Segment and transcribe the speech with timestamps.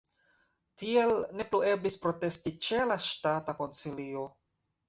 [0.81, 4.29] Tiel ne plu eblis protesti ĉe la Ŝtata Konsilio.